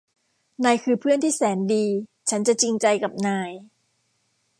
[0.63, 1.85] นายคือเพื่อนที่แสนดี
[2.29, 3.51] ฉันจะจริงใจกับนาย